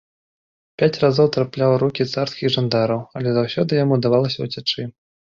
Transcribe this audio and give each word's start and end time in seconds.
Пяць 0.83 0.99
разоў 1.01 1.27
трапляў 1.35 1.73
у 1.73 1.75
рукі 1.83 2.07
царскіх 2.13 2.47
жандараў, 2.55 3.01
але 3.19 3.29
заўсёды 3.35 3.71
яму 3.83 3.93
ўдавалася 3.99 4.39
ўцячы. 4.49 4.87